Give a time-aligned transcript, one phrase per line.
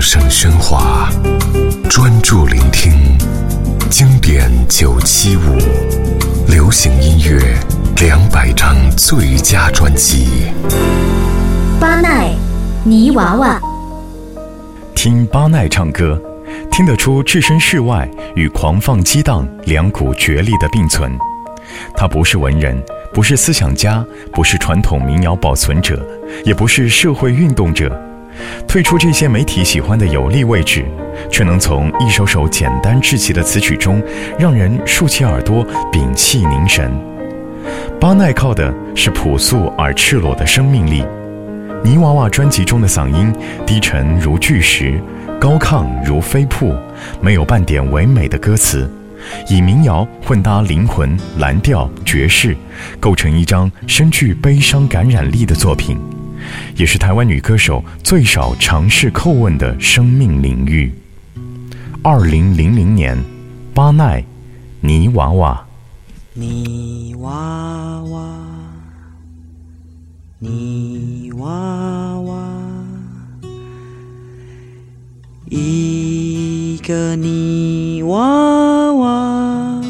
[0.00, 1.10] 声喧哗，
[1.90, 2.90] 专注聆听
[3.90, 5.58] 经典九七五，
[6.48, 7.38] 流行音乐
[8.00, 10.50] 两百张最佳专辑。
[11.78, 12.30] 巴奈
[12.82, 13.60] 泥娃娃，
[14.94, 16.20] 听巴奈唱歌，
[16.70, 21.12] 听得出置身事外与狂放激荡两股角力的并存。
[21.94, 22.82] 他不是文人，
[23.12, 26.02] 不是思想家，不是传统民谣保存者，
[26.42, 27.94] 也不是社会运动者。
[28.66, 30.84] 退出这些媒体喜欢的有利位置，
[31.30, 34.02] 却能从一首首简单至极的词曲中，
[34.38, 36.90] 让人竖起耳朵，屏气凝神。
[38.00, 41.04] 巴奈靠的是朴素而赤裸的生命力。
[41.82, 43.32] 泥娃娃专辑中的嗓音
[43.66, 45.00] 低沉如巨石，
[45.38, 46.74] 高亢如飞瀑，
[47.20, 48.90] 没有半点唯美的歌词，
[49.48, 52.56] 以民谣混搭灵魂、蓝调、爵士，
[52.98, 55.98] 构成一张深具悲伤感染力的作品。
[56.76, 60.92] 也是台湾女歌手最少尝试叩问的生命领域。
[62.02, 63.16] 二零零零年，
[63.74, 64.24] 巴奈，
[64.80, 65.66] 泥娃娃。
[66.32, 68.38] 泥娃娃，
[70.38, 72.38] 泥娃娃，
[75.50, 79.82] 一个泥娃娃，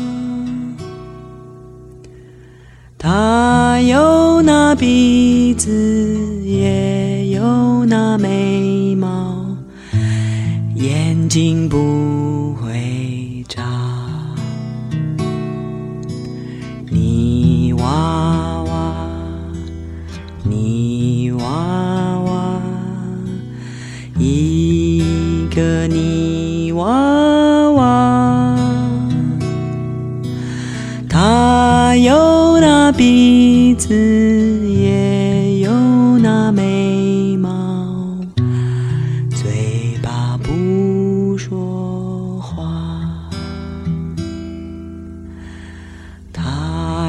[2.98, 6.39] 它有那鼻子。
[8.19, 9.56] 眉毛，
[10.75, 13.62] 眼睛不会眨。
[16.91, 18.94] 泥娃娃，
[20.44, 22.62] 泥娃娃，
[24.19, 28.56] 一个泥娃娃，
[31.08, 34.19] 他有那鼻子。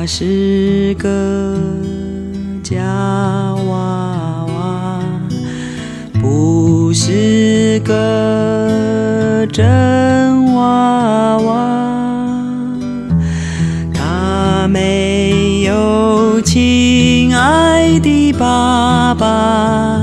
[0.06, 1.56] 是个
[2.64, 2.84] 假
[3.68, 5.04] 娃娃，
[6.20, 11.68] 不是个真娃娃。
[13.94, 20.01] 他没有亲爱的爸爸。